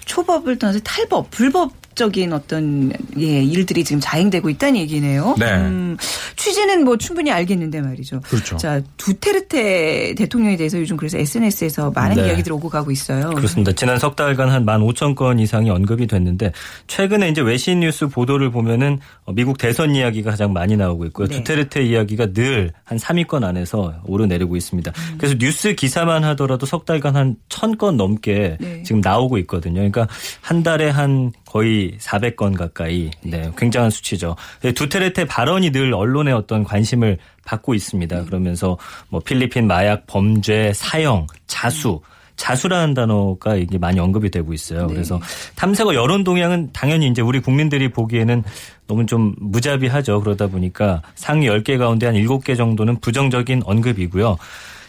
[0.04, 5.34] 초법을 떠나서 탈법, 불법 적인 어떤 예 일들이 지금 자행되고 있다는 얘기네요.
[5.38, 5.52] 네.
[5.54, 5.96] 음,
[6.36, 8.20] 취지는 뭐 충분히 알겠는데 말이죠.
[8.20, 8.56] 그렇죠.
[8.56, 12.28] 자 두테르테 대통령에 대해서 요즘 그래서 SNS에서 많은 네.
[12.28, 13.30] 이야기들이 오고 가고 있어요.
[13.30, 13.72] 그렇습니다.
[13.72, 16.52] 지난 석 달간 한 15,000건 이상이 언급이 됐는데
[16.86, 21.28] 최근에 이제 외신 뉴스 보도를 보면은 어, 미국 대선 이야기가 가장 많이 나오고 있고요.
[21.28, 21.36] 네.
[21.38, 24.92] 두테르테 이야기가 늘 한 3위권 안에서 오르내리고 있습니다.
[24.94, 25.14] 음.
[25.18, 28.82] 그래서 뉴스 기사만 하더라도 석 달간 한 1,000건 넘게 네.
[28.82, 29.76] 지금 나오고 있거든요.
[29.76, 30.06] 그러니까
[30.40, 34.34] 한 달에 한 거의 400건 가까이 네, 굉장한 수치죠.
[34.74, 38.24] 두테르테 발언이 늘 언론의 어떤 관심을 받고 있습니다.
[38.24, 38.76] 그러면서
[39.08, 42.00] 뭐 필리핀 마약 범죄 사형 자수
[42.34, 44.88] 자수라는 단어가 이게 많이 언급이 되고 있어요.
[44.88, 45.20] 그래서
[45.54, 48.42] 탐색어 여론 동향은 당연히 이제 우리 국민들이 보기에는
[48.88, 50.22] 너무 좀 무자비하죠.
[50.22, 54.36] 그러다 보니까 상위 10개 가운데 한 7개 정도는 부정적인 언급이고요.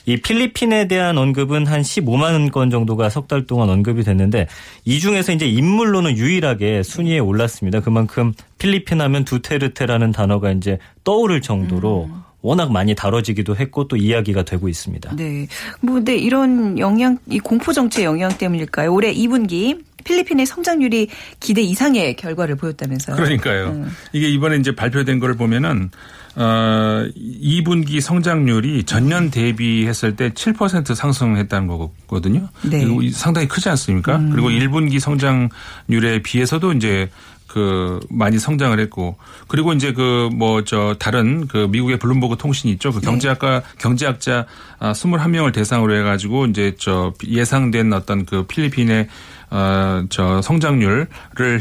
[0.05, 4.47] 이 필리핀에 대한 언급은 한 15만 건 정도가 석 달 동안 언급이 됐는데
[4.85, 7.79] 이 중에서 이제 인물로는 유일하게 순위에 올랐습니다.
[7.79, 12.21] 그만큼 필리핀 하면 두테르테라는 단어가 이제 떠오를 정도로 음.
[12.41, 15.15] 워낙 많이 다뤄지기도 했고 또 이야기가 되고 있습니다.
[15.15, 15.47] 네.
[15.81, 18.93] 뭐, 근데 이런 영향, 이 공포 정치의 영향 때문일까요?
[18.93, 23.15] 올해 2분기 필리핀의 성장률이 기대 이상의 결과를 보였다면서요.
[23.15, 23.69] 그러니까요.
[23.69, 23.89] 음.
[24.13, 25.89] 이게 이번에 이제 발표된 걸 보면은
[26.35, 32.49] 어 2분기 성장률이 전년 대비했을 때 7% 상승했다는 거거든요.
[32.63, 32.83] 네.
[32.83, 33.01] 음.
[33.01, 34.17] 이거 상당히 크지 않습니까?
[34.31, 37.09] 그리고 1분기 성장률에 비해서도 이제
[37.47, 39.15] 그 많이 성장을 했고
[39.47, 42.91] 그리고 이제 그 뭐 저 다른 그 미국의 블룸버그 통신이 있죠.
[42.91, 44.45] 그 경제학과 경제학자
[44.79, 49.07] 아 21명을 대상으로 해 가지고 이제 저 예상된 어떤 그 필리핀의
[49.49, 51.07] 어저 성장률을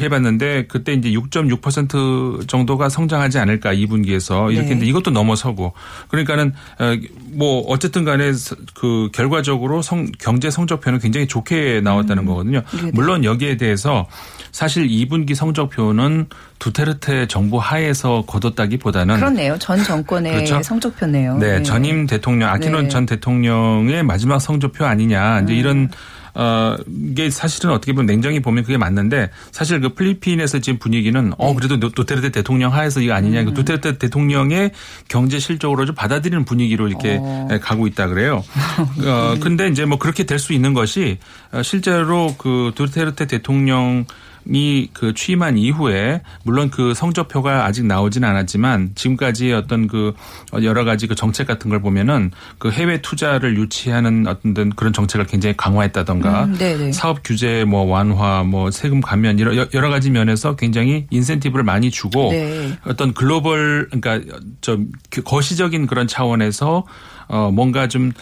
[0.01, 4.63] 해봤는데 그때 이제 6.6% 정도가 성장하지 않을까 2분기에서 이렇게 네.
[4.63, 5.73] 했는데 이것도 넘어서고
[6.09, 6.97] 그러니까는 어,
[7.33, 8.33] 뭐 어쨌든 간에
[8.75, 12.63] 그 결과적으로 성 경제 성적표는 굉장히 좋게 나왔다는 거거든요.
[12.71, 12.91] 네네.
[12.95, 14.07] 물론 여기에 대해서
[14.53, 16.27] 사실 2분기 성적표는
[16.59, 19.59] 두테르테 정부 하에서 거뒀다기보다는 그렇네요.
[19.59, 20.63] 전 정권의 그렇죠.
[20.63, 21.39] 성적표네요.
[21.39, 22.89] 네, 전임 대통령 아키논 네.
[22.89, 25.41] 전 대통령의 마지막 성적표 아니냐.
[25.41, 25.45] 음.
[25.45, 25.91] 이제 이런
[26.35, 26.77] 어,
[27.11, 31.35] 이게 사실은 어떻게 보면 냉정히 보면 그게 맞는데 사실 그 필리핀에서 지금 분위기는 네.
[31.39, 33.43] 어, 그래도 두테르테 대통령 하에서 이거 아니냐.
[33.43, 33.55] 음.
[33.55, 34.71] 두테르테 대통령의
[35.09, 37.49] 경제 실적으로 좀 받아들이는 분위기로 이렇게 어.
[37.61, 38.45] 가고 있다 그래요.
[39.05, 41.19] 어, 근데 이제 뭐 그렇게 될 수 있는 것이
[41.53, 44.05] 어, 실제로 그 두테르테 대통령
[44.47, 50.15] 이그 취임한 이후에 물론 그 성적표가 아직 나오진 않았지만 지금까지 어떤 그
[50.63, 55.57] 여러 가지 그 정책 같은 걸 보면은 그 해외 투자를 유치하는 어떤 그런 정책을 굉장히
[55.57, 56.93] 강화했다던가 음, 네네.
[56.93, 61.91] 사업 규제 뭐 완화 뭐 세금 감면 이런 여- 여러 가지 면에서 굉장히 인센티브를 많이
[61.91, 62.77] 주고 네.
[62.87, 64.21] 어떤 글로벌 그러니까
[64.61, 64.89] 좀
[65.25, 66.85] 거시적인 그런 차원에서
[67.29, 68.13] 어 뭔가 좀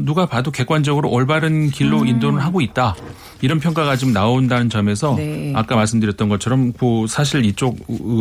[0.00, 2.96] 누가 봐도 객관적으로 올바른 길로 인도를 하고 있다
[3.42, 5.16] 이런 평가가 좀 나온다는 점에서 음.
[5.16, 5.52] 네.
[5.54, 7.76] 아까 말씀드렸던 것처럼 그 사실 이쪽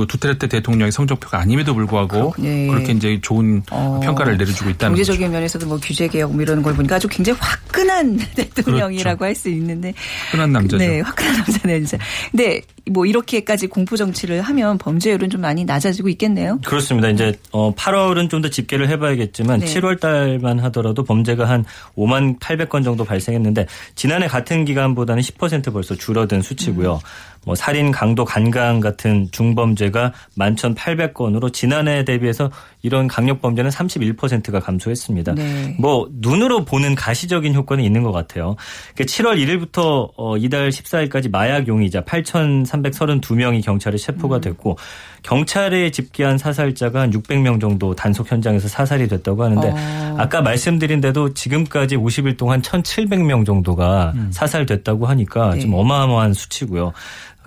[0.08, 2.68] 두테르테 대통령의 성적표가 아님에도 불구하고 네.
[2.68, 5.12] 그렇게 이제 좋은 어, 평가를 내려주고 있다는 거죠.
[5.12, 9.26] 경제적인 면에서도 뭐 규제 개혁 뭐 이런 걸 보니까 아주 굉장히 화끈한 대통령이라고 그렇죠.
[9.26, 9.94] 할수 있는데
[10.32, 10.78] 흔한 남자죠.
[10.84, 11.98] 네, 화끈한 남자네요, 진짜.
[12.32, 16.60] 근데 뭐 이렇게까지 공포 정치를 하면 범죄율은 좀 많이 낮아지고 있겠네요.
[16.66, 17.10] 그렇습니다.
[17.10, 19.66] 이제 어 8월은 좀 더 집계를 해봐야겠지만 네.
[19.68, 21.66] 7월 달만 하더라도 범죄가 한
[21.98, 26.96] 5만 800건 정도 발생했는데 지난해 같은 기간보다는 10% 벌써 줄어든 수치고요.
[26.96, 27.32] 음.
[27.44, 32.52] 뭐 살인, 강도, 간강 같은 중범죄가 11,800건으로 지난해 대비해서
[32.84, 35.34] 이런 강력 범죄는 31%가 감소했습니다.
[35.34, 35.76] 네.
[35.80, 38.56] 뭐 눈으로 보는 가시적인 효과는 있는 것 같아요.
[38.96, 44.42] 7월 1일부터 어, 이달 14일까지 마약 용의자 8,332명이 경찰에 체포가 음.
[44.42, 44.78] 됐고
[45.24, 50.16] 경찰에 집계한 사살자가 한 600명 정도 단속 현장에서 사살이 됐다고 하는데 어.
[50.18, 55.78] 아까 말씀드린 대로 지금까지 50일 동안 1,700명 정도가 사살됐다고 하니까 좀 네.
[55.78, 56.94] 어마어마한 수치고요.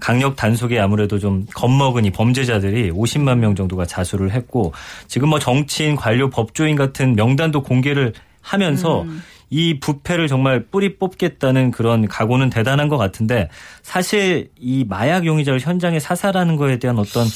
[0.00, 4.72] 강력 단속에 아무래도 좀 겁먹은 이 범죄자들이 50만 명 정도가 자수를 했고
[5.06, 9.22] 지금 뭐 정치인, 관료, 법조인 같은 명단도 공개를 하면서 음.
[9.50, 13.48] 이 부패를 정말 뿌리 뽑겠다는 그런 각오는 대단한 것 같은데
[13.82, 17.26] 사실 이 마약 용의자를 현장에 사살하는 거에 대한 어떤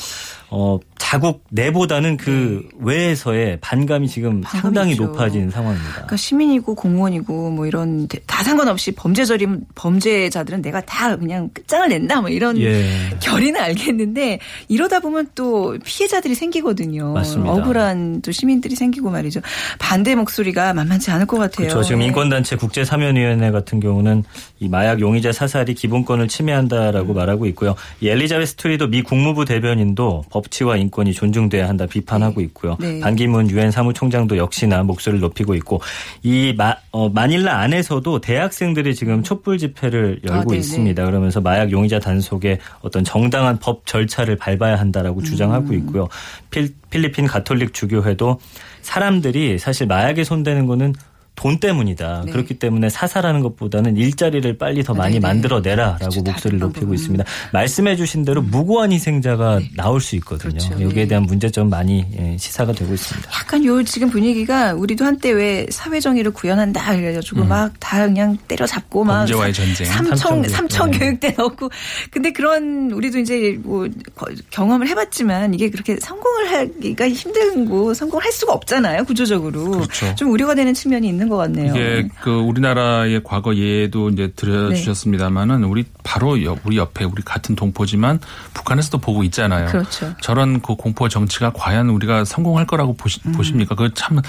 [0.50, 5.04] 어 자국 내보다는 그 외에서의 반감이 지금 반감이 상당히 있죠.
[5.04, 5.92] 높아진 상황입니다.
[5.92, 12.20] 그러니까 시민이고 공무원이고 뭐 이런 대- 다 상관없이 범죄자들은 범죄자들은 내가 다 그냥 끝장을 낸다
[12.22, 13.10] 뭐 이런 예.
[13.20, 17.12] 결의는 알겠는데 이러다 보면 또 피해자들이 생기거든요.
[17.12, 17.52] 맞습니다.
[17.52, 19.40] 억울한 또 시민들이 생기고 말이죠.
[19.78, 21.68] 반대 목소리가 만만치 않을 것 같아요.
[21.68, 21.82] 그렇죠.
[21.82, 22.06] 지금 네.
[22.06, 24.24] 인권단체 국제사면위원회 같은 경우는
[24.60, 26.28] 이 마약 용의자 사살이 기본권을 음.
[26.28, 27.74] 침해한다라고 말하고 있고요.
[28.00, 32.76] 이 엘리자베스 트리도 미 국무부 대변인도 법치와 인권이 존중돼야 한다 비판하고 있고요.
[32.80, 33.00] 네.
[33.00, 35.80] 반기문 유엔 사무총장도 역시나 목소리를 높이고 있고
[36.22, 40.60] 이 마, 어, 마닐라 안에서도 대학생들이 지금 촛불 집회를 아, 열고 네네.
[40.60, 41.04] 있습니다.
[41.04, 44.80] 그러면서 마약 용의자 단속에 어떤 정당한 법 절차를 밟아야 음.
[44.80, 46.08] 한다라고 주장하고 있고요.
[46.50, 48.38] 필, 필리핀 가톨릭 주교회도
[48.82, 50.94] 사람들이 사실 마약에 손대는 거는
[51.38, 52.22] 돈 때문이다.
[52.26, 52.32] 네.
[52.32, 55.26] 그렇기 때문에 사살하는 것보다는 일자리를 빨리 더 많이 네 네.
[55.28, 56.22] 만들어내라라고 그렇죠.
[56.22, 56.92] 목소리를 높이고.
[56.94, 57.22] 있습니다.
[57.52, 60.50] 말씀해 주신 대로 무고한 희생자가 나올 수 있거든요.
[60.58, 60.72] 그렇죠.
[60.82, 61.06] 여기에 네.
[61.08, 63.30] 대한 문제점 많이 예, 시사가 되고 있습니다.
[63.40, 69.18] 약간 요 지금 분위기가 우리도 한때 왜 사회 정의를 구현한다 이래가지고 막다 그냥 때려잡고 막
[69.18, 69.86] 범죄와의 전쟁.
[69.86, 70.98] 삼청 삼청 교육.
[71.00, 71.70] 교육대 넣고
[72.10, 78.52] 근데 그런 우리도 이제 뭐 거- 경험을 해봤지만 이게 그렇게 성공을 하기가 힘들고 성공할 수가
[78.54, 80.14] 없잖아요 구조적으로 그렇죠.
[80.16, 81.74] 좀 우려가 되는 측면이 있는 것 같네요.
[81.74, 88.20] 이게 그 우리나라의 과거 예도 이제 들려주셨습니다만은 우리 바로 옆, 우리 옆에 우리 같은 동포지만
[88.54, 89.66] 북한에서도 보고 있잖아요.
[89.66, 90.14] 그렇죠.
[90.22, 93.32] 저런 그 공포 정치가 과연 우리가 성공할 거라고 보시, 음.
[93.32, 93.74] 보십니까?
[93.74, 94.20] 그 참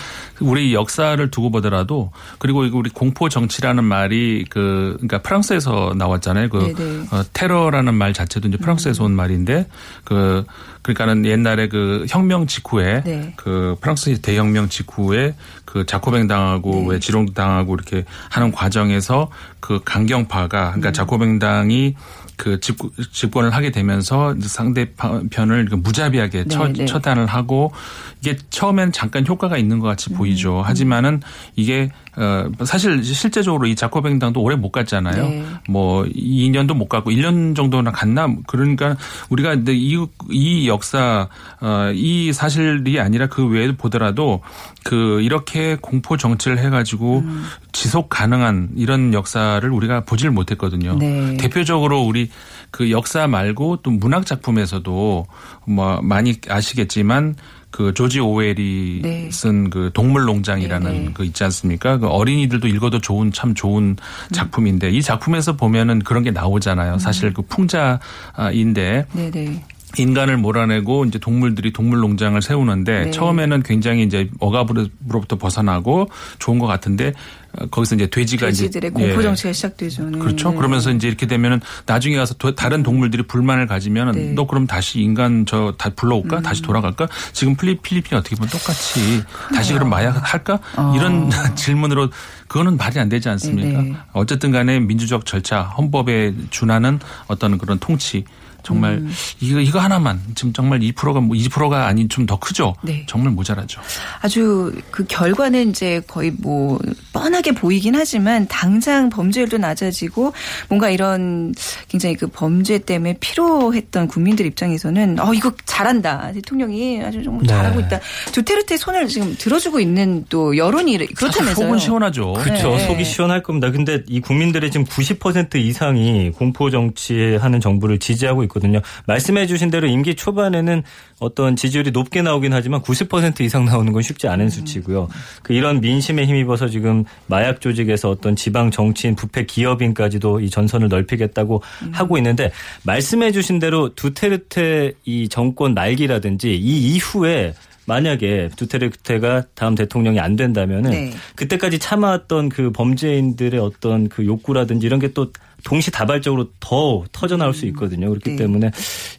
[0.42, 6.50] 우리 역사를 두고 보더라도 그리고 이거 우리 공포 정치라는 말이 그 그러니까 프랑스에서 나왔잖아요.
[6.50, 7.06] 그 네네.
[7.12, 9.68] 어, 테러라는 말 자체도 이제 프랑스에서 온 말인데
[10.04, 10.44] 그
[10.82, 13.34] 그러니까는 옛날에 그 혁명 직후에 네.
[13.36, 15.36] 그 프랑스 대혁명 직후에
[15.66, 16.95] 그 자코뱅 당하고 네.
[16.95, 20.71] 왜 지롱 당하고 이렇게 하는 과정에서 그 강경파가 음.
[20.71, 21.95] 그러니까 자코뱅 당이
[22.39, 26.86] 그 집권, 집권을 하게 되면서 상대편을 그 무자비하게 처, 네, 네.
[26.86, 27.73] 처단을 하고
[28.21, 30.62] 이게 처음엔 잠깐 효과가 있는 것 음, 같이 보이죠.
[30.62, 31.21] 하지만은
[31.58, 35.24] 이게 어 사실 실제적으로 이 자코뱅당도 오래 못 갔잖아요.
[35.24, 35.45] 네.
[35.67, 38.95] 뭐 2년도 못 갔고 1년 정도나 갔나 그러니까
[39.30, 39.98] 우리가 근데 이,
[40.30, 41.28] 이 역사
[41.62, 44.41] 어 이 사실이 아니라 그 외에 보더라도
[44.84, 47.45] 그 이렇게 공포 정치를 해가지고 음.
[47.72, 50.98] 지속 가능한 이런 역사를 우리가 보질 못했거든요.
[50.98, 51.38] 네.
[51.38, 52.30] 대표적으로 우리
[52.72, 55.28] 그 역사 말고 또 문학 작품에서도
[55.65, 57.36] 뭐 많이 아시겠지만
[57.72, 59.30] 그 조지 오웰이 네.
[59.32, 61.12] 쓴그 동물 농장이라는 네, 네.
[61.14, 61.98] 그 있지 않습니까?
[61.98, 63.96] 그 어린이들도 읽어도 좋은 참 좋은
[64.32, 66.98] 작품인데 이 작품에서 보면은 그런 게 나오잖아요.
[66.98, 69.64] 사실 그 풍자인데 네네.
[69.97, 73.12] 인간을 몰아내고 이제 동물들이 동물 농장을 세우는데 네.
[73.12, 77.13] 처음에는 굉장히 이제 억압으로부터 벗어나고 좋은 것 같은데
[77.58, 79.23] 어, 거기서 이제 돼지가 돼지들의 이제 공포 예.
[79.23, 80.04] 정치가 시작되죠.
[80.10, 80.19] 네.
[80.19, 80.54] 그렇죠.
[80.54, 84.30] 그러면서 이제 이렇게 되면은 나중에 가서 도- 다른 동물들이 불만을 가지면은 네.
[84.30, 84.36] 음.
[84.36, 86.41] 너 그럼 다시 인간 저 다 불러올까?
[86.41, 87.08] 다시 돌아갈까?
[87.34, 89.23] 지금 필리, 필리핀이 어떻게 보면 똑같이
[89.54, 90.60] 다시 그럼 마약 할까?
[90.95, 92.10] 이런 질문으로
[92.47, 93.80] 그거는 말이 안 되지 않습니까?
[93.80, 93.82] 어.
[93.82, 93.95] 네네.
[94.13, 98.25] 어쨌든 간에 민주적 절차, 헌법에 준하는 어떤 그런 통치
[98.63, 99.12] 정말 음.
[99.41, 102.76] 이거 이거 하나만 지금 정말 2%가 뭐 20%가 아닌 좀 더 크죠.
[102.84, 103.04] 네.
[103.08, 103.82] 정말 모자라죠.
[104.22, 106.78] 아주 그 결과는 이제 거의 뭐
[107.12, 110.34] 뻔하게 보이긴 하지만 당장 범죄율도 낮아지고
[110.67, 111.54] 뭔가 이런
[111.88, 117.48] 굉장히 그 범죄 때문에 피로했던 국민들 입장에서는 어 이거 잘한다 대통령이 아주 정말 네.
[117.48, 118.00] 잘하고 있다
[118.32, 121.65] 두테르테 손을 지금 들어주고 있는 또 여론이 그렇다면서요.
[121.65, 122.34] 속은 시원하죠.
[122.34, 122.69] 그렇죠.
[122.76, 122.86] 네.
[122.86, 123.72] 속이 시원할 겁니다.
[123.72, 128.82] 근데 이 국민들의 지금 90% 이상이 공포 정치하는 정부를 지지하고 있 거든요.
[129.08, 130.84] 말씀해 주신 대로 임기 초반에는
[131.20, 135.08] 어떤 지지율이 높게 나오긴 하지만 90% 이상 나오는 건 쉽지 않은 수치고요.
[135.44, 141.62] 그 이런 민심에 힘입어서 지금 마약 조직에서 어떤 지방 정치인, 부패 기업인까지도 이 전선을 넓히겠다고
[141.92, 142.52] 하고 있는데
[142.84, 147.54] 말씀해 주신 대로 두테르테 이 정권 말기라든지 이 이후에
[147.89, 151.12] 만약에 두테르테가 다음 대통령이 안 된다면은 네.
[151.36, 155.32] 그때까지 참아왔던 그 범죄인들의 어떤 그 욕구라든지 이런 게 또
[155.63, 158.10] 동시다발적으로 더 터져 나올 수 있거든요.
[158.10, 158.36] 그렇기 네.
[158.38, 158.71] 때문에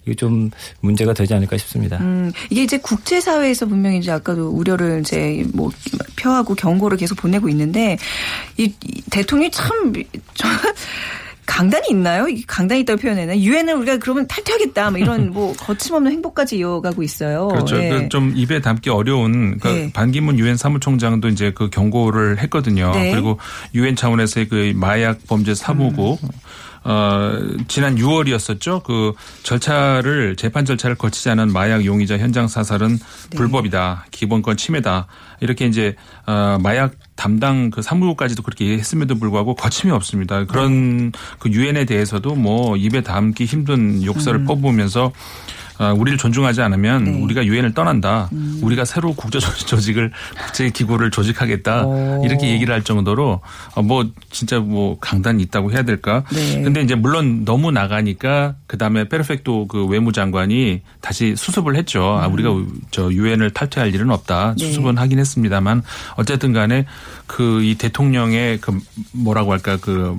[0.05, 1.99] 이게 좀 문제가 되지 않을까 싶습니다.
[1.99, 5.71] 음, 이게 이제 국제 사회에서 분명히 이제 아까도 우려를 이제 뭐
[6.17, 7.99] 표하고 경고를 계속 보내고 있는데
[8.57, 9.93] 이, 이 대통령이 참,
[10.35, 10.49] 저,
[11.51, 12.29] 강단이 있나요?
[12.29, 14.91] 이 강단이 있다고 표현해나 유엔을 우리가 그러면 탈퇴하겠다.
[14.91, 17.49] 뭐 이런 뭐 거침없는 행보까지 이어가고 있어요.
[17.49, 17.77] 그렇죠.
[17.83, 17.89] 예.
[17.89, 19.91] 그 좀 입에 담기 어려운 그 네.
[19.93, 22.91] 반기문 유엔 사무총장도 이제 그 경고를 했거든요.
[22.93, 23.13] 네.
[23.13, 23.39] 그리고
[23.75, 26.29] 유엔 차원에서의 그 마약 범죄 사무국 음.
[26.83, 28.83] 어, 지난 6월이었었죠.
[28.83, 32.99] 그 절차를 재판 절차를 거치지 않은 마약 용의자 현장 사살은
[33.31, 33.37] 네.
[33.37, 34.07] 불법이다.
[34.11, 35.07] 기본권 침해다.
[35.41, 35.95] 이렇게 이제
[36.27, 40.47] 어, 마약 담당 그 사무국까지도 그렇게 했음에도 불구하고 거침이 없습니다.
[40.47, 45.13] 그런 그 유엔에 대해서도 뭐 입에 담기 힘든 욕설을 퍼부으면서
[45.81, 47.23] 어, 우리를 존중하지 않으면 네.
[47.23, 48.29] 우리가 유엔을 떠난다.
[48.61, 50.11] 우리가 새로 국제 조직을
[50.45, 51.87] 국제 기구를 조직하겠다.
[51.87, 52.23] 오.
[52.25, 53.41] 이렇게 얘기를 할 정도로
[53.75, 56.25] 어, 뭐 진짜 뭐 강단이 있다고 해야 될까?
[56.33, 56.61] 네.
[56.63, 62.03] 근데 이제 물론 너무 나가니까 그다음에 페르펙토 그 외무장관이 다시 수습을 했죠.
[62.21, 62.51] 아, 우리가
[62.91, 64.51] 저 유엔을 탈퇴할 일은 없다.
[64.51, 64.57] 음.
[64.59, 64.67] 네.
[64.67, 65.83] 수습은 하긴 했습니다만
[66.17, 66.85] 어쨌든 간에
[67.27, 68.77] 그 이 대통령의 그
[69.13, 70.17] 뭐라고 할까 그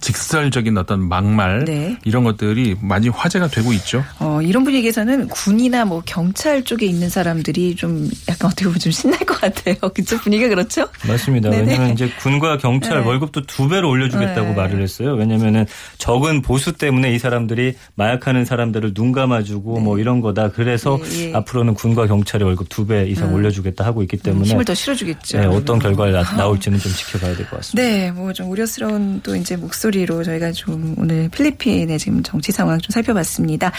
[0.00, 1.98] 직설적인 어떤 막말 네.
[2.04, 4.04] 이런 것들이 많이 화제가 되고 있죠.
[4.18, 8.90] 어, 이런 분위기에서 는 군이나 뭐 경찰 쪽에 있는 사람들이 좀 약간 어떻게 보면 좀
[8.90, 9.74] 신날 것 같아요.
[9.94, 10.88] 그쪽 분위기가 그렇죠?
[11.06, 11.50] 맞습니다.
[11.50, 11.62] 네네.
[11.72, 13.06] 왜냐하면 이제 군과 경찰 네.
[13.06, 14.54] 월급도 두 배로 올려주겠다고 네.
[14.54, 15.12] 말을 했어요.
[15.14, 15.66] 왜냐하면은
[15.98, 20.50] 적은 보수 때문에 이 사람들이 마약하는 사람들을 눈 감아주고 뭐 이런 거다.
[20.52, 21.34] 그래서 예, 예.
[21.34, 25.38] 앞으로는 군과 경찰의 월급 두 배 이상 올려주겠다 하고 있기 때문에 힘을 더 실어주겠죠.
[25.38, 27.82] 네, 어떤 결과가 나- 나올지는 좀 지켜봐야 될 것 같습니다.
[27.88, 32.90] 네, 뭐 좀 우려스러운 또 이제 목소리로 저희가 좀 오늘 필리핀의 지금 정치 상황 좀
[32.92, 33.70] 살펴봤습니다.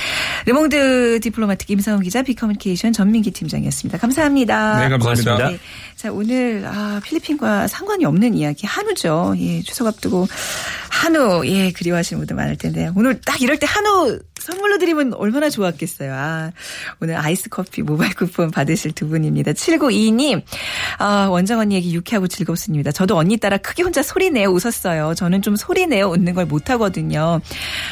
[0.46, 3.98] 르몽드 디플로마틱 임상훈 기자, 빅커뮤니케이션 전민기 팀장이었습니다.
[3.98, 4.80] 감사합니다.
[4.80, 4.98] 네, 감사합니다.
[4.98, 5.50] 고맙습니다.
[5.50, 5.58] 네.
[5.96, 9.36] 자, 오늘 아, 필리핀과 상관이 없는 이야기 한우죠.
[9.40, 10.28] 예, 추석 앞두고
[10.90, 16.14] 한우 예, 그리워하시는 분들 많을 텐데 오늘 딱 이럴 때 한우 선물로 드리면 얼마나 좋았겠어요.
[16.14, 16.52] 아,
[17.02, 19.54] 오늘 아이스 커피 모바일 쿠폰 받으실 두 분입니다.
[19.54, 20.44] 7922님,
[21.00, 22.92] 아, 원정 언니 얘기 유쾌하고 즐겁습니다.
[22.92, 25.16] 저도 언니 따라 크게 혼자 소리 내어 웃었어요.
[25.16, 27.42] 저는 좀 소리 내어 웃는 걸 못하거든요.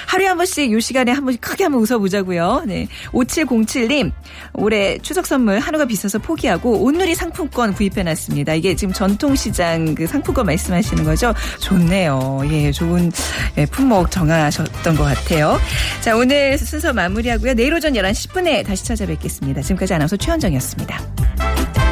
[0.07, 2.65] 하루에 한 번씩 요 시간에 한 번씩 크게 한번 웃어보자고요.
[2.67, 2.87] 네.
[3.13, 4.11] 5707님,
[4.53, 8.53] 올해 추석 선물 한우가 비싸서 포기하고 온누리 상품권 구입해놨습니다.
[8.53, 11.33] 이게 지금 전통시장 그 상품권 말씀하시는 거죠?
[11.59, 12.41] 좋네요.
[12.51, 13.11] 예, 좋은
[13.57, 15.59] 예, 품목 정하셨던 것 같아요.
[16.01, 17.53] 자, 오늘 순서 마무리하고요.
[17.53, 19.61] 내일 오전 11시 10분에 다시 찾아뵙겠습니다.
[19.61, 21.82] 지금까지 아나운서 최현정이었습니다.